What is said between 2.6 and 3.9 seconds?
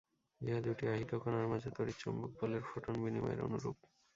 Photon বিনিময়ের অনুরূপ।